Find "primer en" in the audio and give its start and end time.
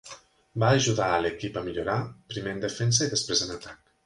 2.33-2.63